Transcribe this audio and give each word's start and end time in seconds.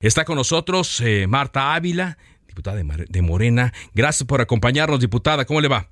Está 0.00 0.24
con 0.24 0.36
nosotros 0.36 1.00
eh, 1.00 1.26
Marta 1.26 1.74
Ávila, 1.74 2.18
diputada 2.46 2.76
de, 2.76 3.06
de 3.08 3.22
Morena. 3.22 3.72
Gracias 3.94 4.24
por 4.28 4.40
acompañarnos, 4.40 5.00
diputada. 5.00 5.44
¿Cómo 5.44 5.60
le 5.60 5.66
va? 5.66 5.90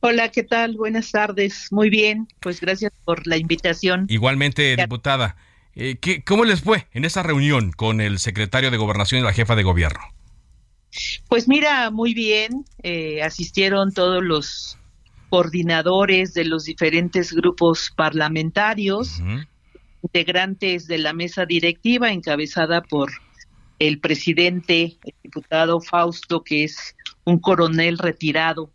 Hola, 0.00 0.30
¿qué 0.30 0.42
tal? 0.42 0.76
Buenas 0.76 1.10
tardes. 1.10 1.68
Muy 1.70 1.88
bien, 1.88 2.28
pues 2.40 2.60
gracias 2.60 2.92
por 3.06 3.26
la 3.26 3.38
invitación. 3.38 4.04
Igualmente, 4.10 4.76
diputada. 4.76 5.36
Eh, 5.74 5.96
¿qué, 6.02 6.22
¿Cómo 6.22 6.44
les 6.44 6.60
fue 6.60 6.86
en 6.92 7.06
esa 7.06 7.22
reunión 7.22 7.72
con 7.72 8.02
el 8.02 8.18
secretario 8.18 8.70
de 8.70 8.76
Gobernación 8.76 9.22
y 9.22 9.24
la 9.24 9.32
jefa 9.32 9.56
de 9.56 9.62
gobierno? 9.62 10.04
Pues 11.28 11.48
mira, 11.48 11.90
muy 11.90 12.12
bien. 12.12 12.66
Eh, 12.82 13.22
asistieron 13.22 13.94
todos 13.94 14.22
los 14.22 14.78
coordinadores 15.30 16.34
de 16.34 16.44
los 16.44 16.64
diferentes 16.66 17.32
grupos 17.32 17.90
parlamentarios, 17.96 19.22
integrantes 20.04 20.86
de 20.86 20.98
la 20.98 21.12
mesa 21.12 21.46
directiva 21.46 22.12
encabezada 22.12 22.82
por 22.82 23.10
el 23.78 23.98
presidente, 23.98 24.96
el 25.02 25.14
diputado 25.22 25.80
Fausto, 25.80 26.44
que 26.44 26.64
es 26.64 26.94
un 27.24 27.38
coronel 27.38 27.98
retirado 27.98 28.70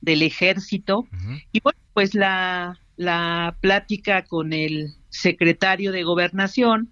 del 0.00 0.22
ejército. 0.22 1.06
Y 1.52 1.60
bueno, 1.60 1.78
pues 1.92 2.14
la, 2.14 2.80
la 2.96 3.56
plática 3.60 4.24
con 4.24 4.52
el 4.52 4.94
secretario 5.10 5.92
de 5.92 6.02
gobernación, 6.02 6.90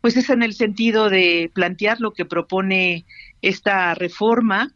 pues 0.00 0.16
es 0.16 0.30
en 0.30 0.42
el 0.42 0.52
sentido 0.52 1.08
de 1.08 1.50
plantear 1.54 2.00
lo 2.00 2.12
que 2.12 2.24
propone 2.24 3.06
esta 3.40 3.94
reforma. 3.94 4.74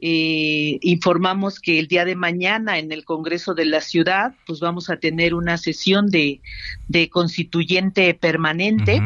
Eh, 0.00 0.78
informamos 0.82 1.58
que 1.58 1.78
el 1.78 1.88
día 1.88 2.04
de 2.04 2.16
mañana 2.16 2.78
en 2.78 2.92
el 2.92 3.04
Congreso 3.04 3.54
de 3.54 3.64
la 3.64 3.80
Ciudad, 3.80 4.34
pues 4.46 4.60
vamos 4.60 4.90
a 4.90 4.98
tener 4.98 5.34
una 5.34 5.56
sesión 5.56 6.08
de, 6.08 6.40
de 6.88 7.08
constituyente 7.08 8.12
permanente. 8.14 9.00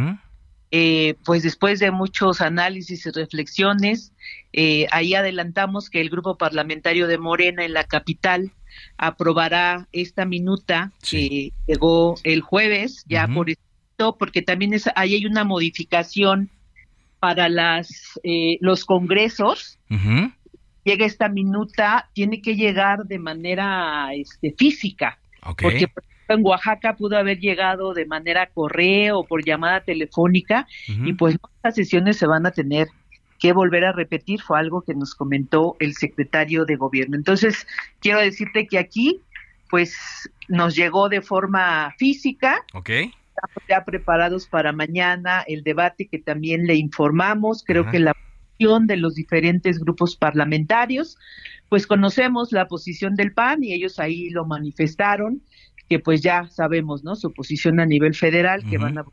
Eh, 0.72 1.14
pues 1.24 1.42
después 1.42 1.80
de 1.80 1.90
muchos 1.90 2.40
análisis 2.40 3.04
y 3.04 3.10
reflexiones, 3.10 4.12
eh, 4.52 4.86
ahí 4.92 5.14
adelantamos 5.14 5.90
que 5.90 6.00
el 6.00 6.10
grupo 6.10 6.38
parlamentario 6.38 7.08
de 7.08 7.18
Morena 7.18 7.64
en 7.64 7.72
la 7.72 7.84
capital 7.84 8.52
aprobará 8.96 9.88
esta 9.90 10.24
minuta 10.24 10.92
que 11.08 11.52
llegó 11.66 12.14
el 12.22 12.40
jueves, 12.40 13.04
ya 13.08 13.26
por 13.26 13.50
esto, 13.50 14.16
porque 14.16 14.42
también 14.42 14.72
es, 14.72 14.88
ahí 14.94 15.14
hay 15.14 15.26
una 15.26 15.42
modificación 15.42 16.50
para 17.18 17.48
las 17.48 18.18
eh, 18.22 18.56
los 18.60 18.84
congresos. 18.84 19.78
Llega 20.84 21.06
esta 21.06 21.28
minuta, 21.28 22.08
tiene 22.14 22.40
que 22.40 22.56
llegar 22.56 23.04
de 23.04 23.18
manera 23.18 24.08
este, 24.14 24.54
física, 24.56 25.18
porque 25.60 25.86
en 26.28 26.44
Oaxaca 26.44 26.96
pudo 26.96 27.18
haber 27.18 27.38
llegado 27.38 27.92
de 27.92 28.06
manera 28.06 28.46
correo 28.46 29.18
o 29.18 29.26
por 29.26 29.44
llamada 29.44 29.80
telefónica 29.80 30.66
y 30.86 31.12
pues 31.14 31.36
estas 31.56 31.74
sesiones 31.74 32.16
se 32.16 32.26
van 32.26 32.46
a 32.46 32.50
tener 32.50 32.88
que 33.40 33.52
volver 33.52 33.84
a 33.84 33.92
repetir, 33.92 34.40
fue 34.40 34.58
algo 34.58 34.82
que 34.82 34.94
nos 34.94 35.14
comentó 35.14 35.74
el 35.80 35.94
secretario 35.94 36.66
de 36.66 36.76
gobierno. 36.76 37.16
Entonces, 37.16 37.66
quiero 37.98 38.20
decirte 38.20 38.66
que 38.66 38.78
aquí 38.78 39.22
pues 39.70 39.96
nos 40.48 40.76
llegó 40.76 41.08
de 41.08 41.22
forma 41.22 41.94
física. 41.96 42.64
Estamos 42.74 43.68
ya 43.68 43.84
preparados 43.84 44.46
para 44.46 44.72
mañana 44.72 45.42
el 45.46 45.62
debate 45.62 46.06
que 46.06 46.18
también 46.18 46.66
le 46.66 46.74
informamos. 46.74 47.64
Creo 47.64 47.90
que 47.90 47.98
la 47.98 48.14
posición 48.60 48.86
de 48.86 48.96
los 48.96 49.14
diferentes 49.14 49.78
grupos 49.78 50.16
parlamentarios, 50.16 51.16
pues 51.68 51.86
conocemos 51.86 52.52
la 52.52 52.66
posición 52.66 53.14
del 53.14 53.32
PAN 53.32 53.62
y 53.62 53.72
ellos 53.72 53.98
ahí 53.98 54.30
lo 54.30 54.44
manifestaron 54.44 55.42
que 55.88 55.98
pues 55.98 56.20
ya 56.20 56.46
sabemos, 56.48 57.02
¿no? 57.02 57.16
Su 57.16 57.32
posición 57.32 57.80
a 57.80 57.86
nivel 57.86 58.14
federal, 58.14 58.62
que 58.70 58.78
van 58.78 58.96
a 58.98 59.04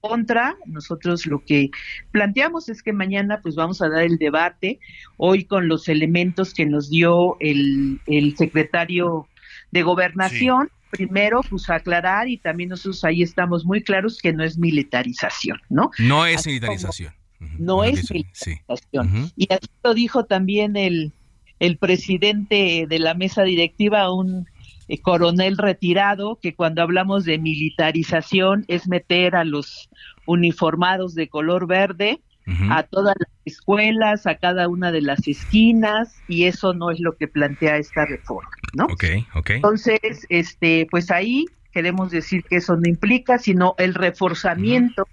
contra. 0.00 0.56
Nosotros 0.66 1.26
lo 1.26 1.44
que 1.44 1.70
planteamos 2.10 2.68
es 2.68 2.82
que 2.82 2.92
mañana 2.92 3.38
pues 3.40 3.54
vamos 3.54 3.80
a 3.80 3.88
dar 3.88 4.02
el 4.02 4.16
debate, 4.18 4.80
hoy 5.16 5.44
con 5.44 5.68
los 5.68 5.88
elementos 5.88 6.52
que 6.52 6.66
nos 6.66 6.90
dio 6.90 7.36
el, 7.38 8.00
el 8.06 8.36
secretario 8.36 9.28
de 9.70 9.82
gobernación. 9.82 10.70
Primero, 10.90 11.40
pues 11.48 11.70
aclarar 11.70 12.28
y 12.28 12.38
también 12.38 12.70
nosotros 12.70 13.04
ahí 13.04 13.22
estamos 13.22 13.64
muy 13.64 13.82
claros 13.82 14.18
que 14.20 14.32
no 14.32 14.42
es 14.42 14.58
militarización, 14.58 15.60
¿no? 15.68 15.90
No 15.98 16.26
es 16.26 16.46
militarización. 16.46 17.14
No 17.58 17.84
es 17.84 18.10
militarización. 18.10 19.32
Y 19.36 19.52
así 19.52 19.68
lo 19.82 19.94
dijo 19.94 20.24
también 20.24 20.76
el, 20.76 21.12
el 21.60 21.76
presidente 21.78 22.86
de 22.88 22.98
la 22.98 23.14
mesa 23.14 23.42
directiva, 23.42 24.12
un 24.12 24.46
eh, 24.88 25.00
coronel 25.00 25.56
retirado, 25.56 26.38
que 26.40 26.54
cuando 26.54 26.82
hablamos 26.82 27.24
de 27.24 27.38
militarización 27.38 28.64
es 28.68 28.88
meter 28.88 29.36
a 29.36 29.44
los 29.44 29.88
uniformados 30.26 31.14
de 31.14 31.28
color 31.28 31.66
verde 31.66 32.20
a 32.46 32.82
todas 32.82 33.14
las 33.18 33.30
escuelas, 33.46 34.26
a 34.26 34.34
cada 34.36 34.68
una 34.68 34.92
de 34.92 35.00
las 35.00 35.26
esquinas, 35.26 36.14
y 36.28 36.44
eso 36.44 36.74
no 36.74 36.90
es 36.90 37.00
lo 37.00 37.16
que 37.16 37.26
plantea 37.26 37.78
esta 37.78 38.04
reforma, 38.04 38.50
¿no? 38.74 38.84
Okay, 38.84 39.26
okay. 39.34 39.56
Entonces, 39.56 40.26
este, 40.28 40.86
pues 40.90 41.10
ahí 41.10 41.46
queremos 41.72 42.10
decir 42.10 42.44
que 42.44 42.56
eso 42.56 42.76
no 42.76 42.86
implica, 42.86 43.38
sino 43.38 43.74
el 43.78 43.94
reforzamiento 43.94 45.08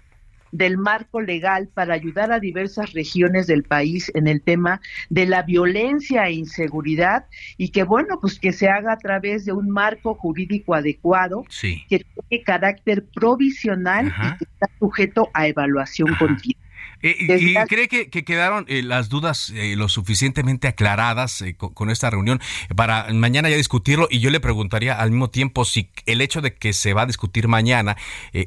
del 0.52 0.78
marco 0.78 1.20
legal 1.20 1.68
para 1.72 1.94
ayudar 1.94 2.30
a 2.30 2.38
diversas 2.38 2.92
regiones 2.92 3.46
del 3.46 3.64
país 3.64 4.12
en 4.14 4.28
el 4.28 4.42
tema 4.42 4.80
de 5.08 5.26
la 5.26 5.42
violencia 5.42 6.26
e 6.26 6.34
inseguridad 6.34 7.26
y 7.56 7.70
que 7.70 7.82
bueno, 7.82 8.20
pues 8.20 8.38
que 8.38 8.52
se 8.52 8.68
haga 8.68 8.92
a 8.92 8.98
través 8.98 9.44
de 9.44 9.52
un 9.52 9.70
marco 9.70 10.14
jurídico 10.14 10.74
adecuado 10.74 11.44
que 11.88 12.04
tiene 12.28 12.44
carácter 12.44 13.04
provisional 13.14 14.08
y 14.08 14.38
que 14.38 14.44
está 14.44 14.68
sujeto 14.78 15.30
a 15.34 15.46
evaluación 15.46 16.14
continua. 16.16 16.61
Eh, 17.02 17.16
¿Y 17.18 17.54
cree 17.66 17.88
que, 17.88 18.08
quedaron 18.08 18.64
eh, 18.68 18.82
las 18.82 19.08
dudas 19.08 19.50
eh, 19.50 19.74
lo 19.76 19.88
suficientemente 19.88 20.68
aclaradas 20.68 21.44
con, 21.74 21.90
esta 21.90 22.10
reunión 22.10 22.40
para 22.76 23.12
mañana 23.12 23.50
ya 23.50 23.56
discutirlo? 23.56 24.06
Y 24.10 24.20
yo 24.20 24.30
le 24.30 24.40
preguntaría 24.40 24.94
al 24.94 25.10
mismo 25.10 25.28
tiempo 25.28 25.64
si 25.64 25.90
el 26.06 26.20
hecho 26.20 26.40
de 26.40 26.54
que 26.54 26.72
se 26.72 26.94
va 26.94 27.02
a 27.02 27.06
discutir 27.06 27.48
mañana 27.48 27.96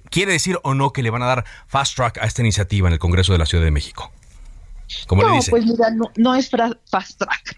quiere 0.10 0.32
decir 0.32 0.58
o 0.64 0.74
no 0.74 0.94
que 0.94 1.04
le 1.04 1.10
van 1.10 1.22
a 1.22 1.26
dar 1.26 1.46
fast 1.68 1.96
track 1.96 2.18
a 2.20 2.26
esta 2.26 2.42
iniciativa 2.42 2.88
en 2.88 2.94
el 2.94 3.00
Congreso 3.00 3.34
de 3.34 3.40
la 3.40 3.46
Ciudad 3.46 3.64
de 3.64 3.72
México. 3.72 4.12
¿Cómo 5.08 5.24
no, 5.24 5.40
pues 5.50 5.66
mira, 5.66 5.88
no, 6.16 6.36
es 6.36 6.50
fast 6.90 7.20
track. 7.20 7.58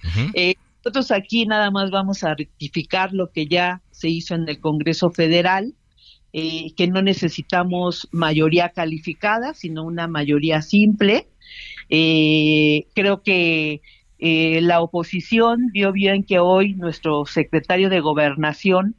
nosotros 0.84 1.12
aquí 1.12 1.46
nada 1.46 1.70
más 1.72 1.92
vamos 1.92 2.24
a 2.24 2.34
rectificar 2.34 3.14
lo 3.14 3.32
que 3.32 3.48
ya 3.48 3.82
se 3.92 4.10
hizo 4.10 4.34
en 4.34 4.48
el 4.50 4.60
Congreso 4.60 5.12
Federal 5.12 5.74
eh, 6.34 6.74
que 6.76 6.88
no 6.88 7.02
necesitamos 7.02 8.08
mayoría 8.12 8.70
calificada, 8.70 9.54
sino 9.54 9.84
una 9.84 10.08
mayoría 10.08 10.62
simple. 10.62 11.28
Eh, 11.90 12.88
creo 12.94 13.24
que 13.24 13.82
eh, 14.20 14.62
la 14.62 14.82
oposición 14.82 15.70
vio 15.72 15.92
bien 15.92 16.24
que 16.24 16.40
hoy 16.40 16.74
nuestro 16.74 17.26
secretario 17.26 17.90
de 17.90 18.02
gobernación 18.02 18.96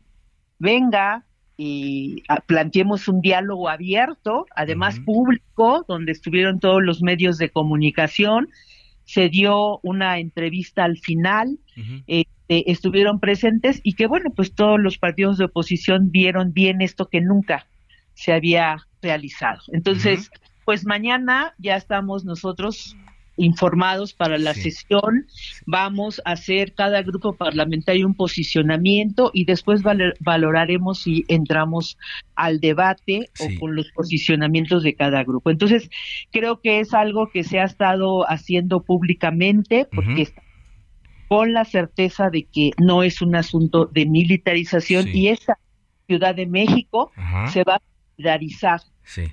venga 0.59 1.27
y 1.57 2.23
planteemos 2.47 3.09
un 3.09 3.21
diálogo 3.21 3.69
abierto, 3.69 4.47
además 4.55 5.01
público, 5.01 5.85
donde 5.89 6.13
estuvieron 6.13 6.61
todos 6.61 6.83
los 6.83 7.03
medios 7.03 7.37
de 7.37 7.51
comunicación. 7.51 8.49
Se 9.05 9.29
dio 9.29 9.81
una 9.83 10.19
entrevista 10.21 10.85
al 10.85 10.99
final. 10.99 11.59
Este, 12.49 12.71
estuvieron 12.71 13.21
presentes 13.21 13.81
y 13.83 13.93
que 13.95 14.07
bueno, 14.07 14.31
pues 14.35 14.55
todos 14.55 14.81
los 14.81 14.99
partidos 14.99 15.39
de 15.39 15.45
oposición 15.45 16.11
vieron 16.11 16.53
bien 16.53 16.81
esto 16.81 17.07
que 17.07 17.21
nunca 17.21 17.67
se 18.15 18.33
había 18.33 18.79
realizado. 19.03 19.61
Entonces, 19.73 20.31
pues 20.65 20.85
mañana 20.85 21.55
ya 21.59 21.77
estamos 21.77 22.25
nosotros 22.25 22.97
informados 23.37 24.15
para 24.15 24.37
la 24.37 24.53
sesión. 24.55 25.27
Vamos 25.65 26.21
a 26.25 26.33
hacer 26.33 26.75
cada 26.75 27.03
grupo 27.03 27.37
parlamentario 27.37 28.07
un 28.07 28.15
posicionamiento 28.15 29.31
y 29.33 29.45
después 29.45 29.83
valoraremos 30.19 31.03
si 31.03 31.25
entramos 31.29 31.97
al 32.35 32.59
debate 32.59 33.31
o 33.39 33.61
con 33.61 33.77
los 33.77 33.93
posicionamientos 33.93 34.83
de 34.83 34.95
cada 34.95 35.23
grupo. 35.23 35.51
Entonces, 35.51 35.89
creo 36.33 36.61
que 36.61 36.81
es 36.81 36.93
algo 36.95 37.31
que 37.31 37.45
se 37.45 37.61
ha 37.61 37.65
estado 37.65 38.29
haciendo 38.29 38.83
públicamente 38.83 39.87
porque 39.95 40.33
con 41.29 41.53
la 41.53 41.65
certeza 41.65 42.31
de 42.31 42.45
que 42.45 42.71
no 42.79 43.03
es 43.03 43.21
un 43.23 43.37
asunto 43.37 43.87
de 43.87 44.07
militarización 44.07 45.09
y 45.09 45.29
esa 45.29 45.59
Ciudad 46.07 46.35
de 46.35 46.47
México 46.47 47.13
se 47.53 47.65
va 47.65 47.77
a 47.77 47.83
militarizar 48.17 48.81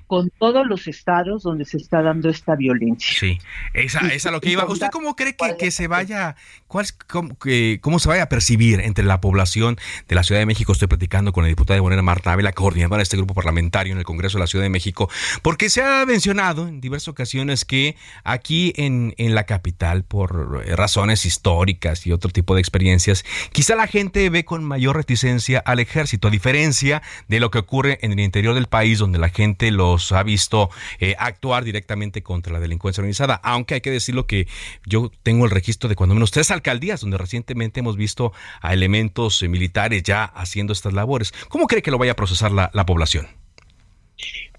con 0.06 0.30
todos 0.38 0.66
los 0.66 0.86
estados 0.88 1.42
donde 1.42 1.64
se 1.64 1.76
está 1.76 2.02
dando 2.02 2.28
esta 2.28 2.56
violencia. 2.56 3.16
Sí, 3.18 3.38
esa, 3.74 4.00
es 4.08 4.24
lo 4.24 4.40
que 4.40 4.50
iba. 4.50 4.64
¿Usted 4.66 4.88
cómo 4.90 5.16
cree 5.16 5.36
que, 5.36 5.56
que 5.56 5.70
se 5.70 5.88
vaya, 5.88 6.36
cuál, 6.66 6.86
cómo, 7.06 7.38
que, 7.38 7.78
cómo 7.80 7.98
se 7.98 8.08
vaya 8.08 8.24
a 8.24 8.28
percibir 8.28 8.80
entre 8.80 9.04
la 9.04 9.20
población 9.20 9.76
de 10.08 10.14
la 10.14 10.22
Ciudad 10.22 10.40
de 10.40 10.46
México? 10.46 10.72
Estoy 10.72 10.88
platicando 10.88 11.32
con 11.32 11.44
la 11.44 11.48
diputada 11.48 11.76
de 11.76 11.82
Morena 11.82 12.02
Marta 12.02 12.32
Ávila, 12.32 12.52
coordinadora 12.52 12.98
de 12.98 13.04
este 13.04 13.16
grupo 13.16 13.34
parlamentario 13.34 13.92
en 13.92 13.98
el 13.98 14.04
Congreso 14.04 14.38
de 14.38 14.44
la 14.44 14.46
Ciudad 14.46 14.64
de 14.64 14.70
México, 14.70 15.10
porque 15.42 15.70
se 15.70 15.82
ha 15.82 16.04
mencionado 16.06 16.68
en 16.68 16.80
diversas 16.80 17.08
ocasiones 17.08 17.64
que 17.64 17.96
aquí 18.24 18.72
en, 18.76 19.14
en 19.18 19.34
la 19.34 19.44
capital, 19.44 20.04
por 20.04 20.66
razones 20.76 21.24
históricas 21.24 22.06
y 22.06 22.12
otro 22.12 22.30
tipo 22.30 22.54
de 22.54 22.60
experiencias, 22.60 23.24
quizá 23.52 23.76
la 23.76 23.86
gente 23.86 24.28
ve 24.30 24.44
con 24.44 24.64
mayor 24.64 24.96
reticencia 24.96 25.58
al 25.58 25.80
ejército, 25.80 26.28
a 26.28 26.30
diferencia 26.30 27.02
de 27.28 27.40
lo 27.40 27.50
que 27.50 27.58
ocurre 27.58 27.98
en 28.02 28.12
el 28.12 28.20
interior 28.20 28.54
del 28.54 28.66
país, 28.66 28.98
donde 28.98 29.18
la 29.18 29.28
gente 29.28 29.65
los 29.70 30.12
ha 30.12 30.22
visto 30.22 30.70
eh, 31.00 31.14
actuar 31.18 31.64
directamente 31.64 32.22
contra 32.22 32.52
la 32.52 32.60
delincuencia 32.60 33.00
organizada. 33.00 33.40
Aunque 33.42 33.74
hay 33.74 33.80
que 33.80 33.90
decirlo 33.90 34.26
que 34.26 34.46
yo 34.84 35.10
tengo 35.22 35.44
el 35.44 35.50
registro 35.50 35.88
de 35.88 35.96
cuando 35.96 36.14
menos 36.14 36.30
tres 36.30 36.50
alcaldías, 36.50 37.00
donde 37.00 37.18
recientemente 37.18 37.80
hemos 37.80 37.96
visto 37.96 38.32
a 38.60 38.72
elementos 38.72 39.42
eh, 39.42 39.48
militares 39.48 40.02
ya 40.02 40.24
haciendo 40.24 40.72
estas 40.72 40.92
labores. 40.92 41.32
¿Cómo 41.48 41.66
cree 41.66 41.82
que 41.82 41.90
lo 41.90 41.98
vaya 41.98 42.12
a 42.12 42.16
procesar 42.16 42.52
la, 42.52 42.86
población? 42.86 43.26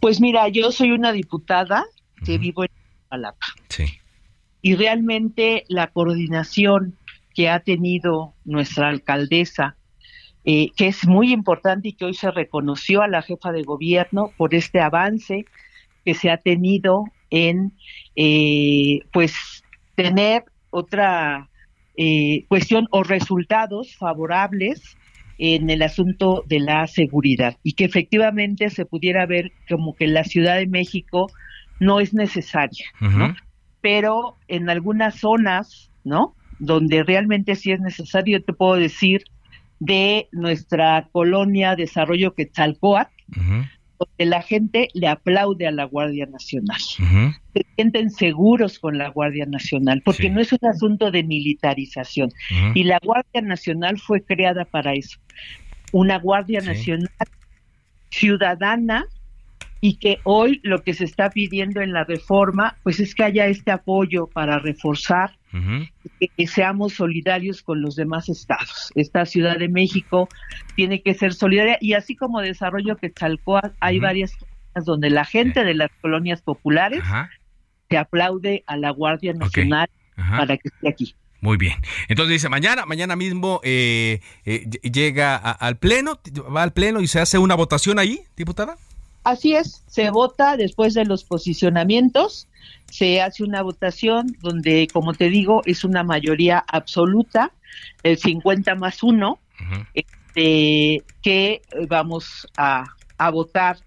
Pues 0.02 0.20
mira, 0.20 0.48
yo 0.50 0.72
soy 0.72 0.92
una 0.92 1.12
diputada 1.12 1.86
que 2.26 2.38
vivo 2.38 2.64
en 2.64 2.70
Palapa. 3.08 3.48
Sí. 3.70 3.86
Y 4.62 4.76
realmente 4.76 5.64
la 5.70 5.88
coordinación 5.88 6.98
que 7.34 7.50
ha 7.50 7.60
tenido 7.60 8.34
nuestra 8.46 8.90
alcaldesa 8.90 9.78
eh, 10.50 10.72
que 10.78 10.88
es 10.88 11.06
muy 11.06 11.34
importante 11.34 11.90
y 11.90 11.92
que 11.92 12.06
hoy 12.06 12.14
se 12.14 12.32
reconoció 12.32 13.02
a 13.02 13.10
la 13.10 13.22
jefa 13.22 13.52
de 13.52 13.64
gobierno 13.64 14.32
por 14.38 14.56
este 14.56 14.80
avance 14.80 15.44
que 16.06 16.14
se 16.14 16.30
ha 16.30 16.38
tenido 16.38 17.04
en 17.30 17.74
eh, 18.16 19.00
pues 19.12 19.66
tener 19.96 20.46
otra 20.70 21.50
eh, 21.98 22.46
cuestión 22.48 22.88
o 22.92 23.04
resultados 23.04 23.98
favorables 23.98 24.98
en 25.38 25.70
el 25.70 25.82
asunto 25.82 26.46
de 26.48 26.62
la 26.62 26.88
seguridad 26.88 27.58
y 27.62 27.74
que 27.74 27.84
efectivamente 27.84 28.70
se 28.70 28.86
pudiera 28.86 29.26
ver 29.26 29.52
como 29.68 29.98
que 29.98 30.08
la 30.08 30.24
Ciudad 30.24 30.56
de 30.56 30.68
México 30.68 31.28
no 31.82 32.00
es 32.00 32.14
necesaria, 32.14 32.86
¿no? 33.02 33.36
Pero 33.82 34.38
en 34.48 34.70
algunas 34.70 35.20
zonas, 35.20 35.92
¿no? 36.06 36.36
Donde 36.58 37.04
realmente 37.04 37.56
sí 37.56 37.74
es 37.74 37.82
necesario, 37.82 38.42
te 38.42 38.54
puedo 38.54 38.76
decir 38.76 39.26
de 39.80 40.28
nuestra 40.32 41.10
colonia 41.12 41.76
Desarrollo 41.76 42.34
Quetzalcoatl, 42.34 43.12
donde 44.00 44.26
la 44.26 44.42
gente 44.42 44.90
le 44.94 45.08
aplaude 45.08 45.68
a 45.68 45.72
la 45.72 45.86
Guardia 45.86 46.26
Nacional. 46.26 46.80
Se 46.80 47.66
sienten 47.76 48.10
seguros 48.12 48.80
con 48.80 48.98
la 48.98 49.10
Guardia 49.10 49.46
Nacional, 49.46 50.02
porque 50.04 50.30
no 50.30 50.40
es 50.40 50.52
un 50.52 50.60
asunto 50.70 51.12
de 51.12 51.24
militarización. 51.24 52.32
Y 52.74 52.84
la 52.84 53.00
Guardia 53.04 53.42
Nacional 53.42 53.98
fue 54.00 54.24
creada 54.24 54.66
para 54.66 54.94
eso. 54.94 55.20
Una 55.92 56.18
Guardia 56.20 56.62
Nacional 56.62 57.10
ciudadana 58.10 59.06
y 59.80 59.98
que 59.98 60.20
hoy 60.24 60.60
lo 60.64 60.84
que 60.84 60.94
se 60.94 61.04
está 61.04 61.30
pidiendo 61.30 61.82
en 61.82 61.94
la 61.94 62.04
reforma, 62.04 62.78
pues 62.84 63.00
es 63.00 63.14
que 63.14 63.24
haya 63.24 63.48
este 63.48 63.72
apoyo 63.72 64.28
para 64.28 64.60
reforzar 64.60 65.37
que, 65.52 66.48
seamos 66.48 66.94
solidarios 66.94 67.62
con 67.62 67.82
los 67.82 67.96
demás 67.96 68.30
estados. 68.30 68.92
Esta 68.96 69.26
Ciudad 69.26 69.58
de 69.58 69.70
México 69.70 70.30
tiene 70.76 71.02
que 71.02 71.14
ser 71.14 71.34
solidaria 71.34 71.78
y 71.82 71.94
así 71.94 72.16
como 72.16 72.42
desarrollo 72.42 72.98
que 72.98 73.12
Chalcoa, 73.12 73.74
hay 73.80 74.00
varias 74.00 74.32
zonas 74.32 74.86
donde 74.86 75.10
la 75.10 75.26
gente 75.26 75.64
de 75.64 75.74
las 75.74 75.90
colonias 76.02 76.42
populares 76.42 77.04
se 77.90 77.98
aplaude 77.98 78.64
a 78.68 78.78
la 78.78 78.92
Guardia 78.92 79.34
Nacional 79.34 79.90
para 80.16 80.58
que 80.58 80.70
esté 80.70 80.90
aquí. 80.90 81.16
Muy 81.40 81.58
bien. 81.58 81.76
Entonces 82.08 82.34
dice, 82.34 82.50
mañana, 82.50 82.86
mañana 82.86 83.16
mismo 83.16 83.62
eh, 83.64 84.22
eh, 84.46 84.68
llega 84.82 85.36
al 85.38 85.78
Pleno, 85.78 86.20
va 86.56 86.64
al 86.64 86.74
Pleno 86.74 87.00
y 87.00 87.08
se 87.08 87.20
hace 87.20 87.38
una 87.38 87.56
votación 87.56 88.00
ahí, 88.00 88.22
diputada. 88.36 88.78
Así 89.24 89.54
es, 89.54 89.84
se 89.88 90.10
vota 90.10 90.58
después 90.58 90.94
de 90.94 91.06
los 91.06 91.26
posicionamientos, 91.26 92.48
se 92.90 93.22
hace 93.22 93.44
una 93.44 93.62
votación 93.62 94.36
donde, 94.42 94.88
como 94.92 95.14
te 95.14 95.30
digo, 95.30 95.62
es 95.66 95.84
una 95.84 96.04
mayoría 96.04 96.64
absoluta, 96.68 97.52
el 98.04 98.18
50 98.18 98.76
más 98.76 99.04
1, 99.04 99.40
este, 99.94 101.04
que 101.22 101.62
vamos 101.88 102.48
a, 102.58 102.86
a 103.18 103.30
votar 103.30 103.78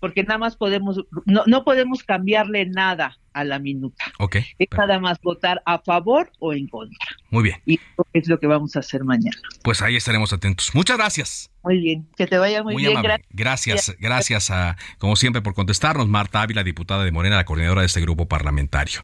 porque 0.00 0.24
nada 0.24 0.38
más 0.38 0.56
podemos, 0.56 1.00
no, 1.26 1.42
no 1.46 1.64
podemos 1.64 2.02
cambiarle 2.02 2.66
nada 2.66 3.18
a 3.32 3.44
la 3.44 3.58
minuta. 3.58 4.04
Ok. 4.18 4.36
Es 4.58 4.68
nada 4.76 4.98
más 4.98 5.20
votar 5.20 5.62
a 5.66 5.78
favor 5.78 6.32
o 6.38 6.52
en 6.52 6.66
contra. 6.66 7.06
Muy 7.30 7.44
bien. 7.44 7.56
Y 7.66 7.78
es 8.12 8.28
lo 8.28 8.40
que 8.40 8.46
vamos 8.46 8.74
a 8.76 8.80
hacer 8.80 9.04
mañana. 9.04 9.36
Pues 9.62 9.82
ahí 9.82 9.96
estaremos 9.96 10.32
atentos. 10.32 10.74
Muchas 10.74 10.96
gracias. 10.96 11.50
Muy 11.62 11.78
bien, 11.78 12.08
que 12.16 12.26
te 12.26 12.38
vaya 12.38 12.62
muy, 12.62 12.76
bien. 12.76 12.96
Gracias, 13.30 13.94
gracias 14.00 14.50
a, 14.50 14.76
como 14.98 15.16
siempre, 15.16 15.42
por 15.42 15.54
contestarnos. 15.54 16.08
Marta 16.08 16.42
Ávila, 16.42 16.64
diputada 16.64 17.04
de 17.04 17.12
Morena, 17.12 17.36
la 17.36 17.44
coordinadora 17.44 17.82
de 17.82 17.86
este 17.86 18.00
grupo 18.00 18.26
parlamentario. 18.26 19.02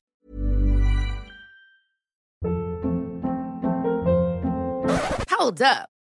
Hold 5.38 5.60
up. 5.60 5.95